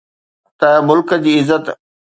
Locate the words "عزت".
1.43-1.63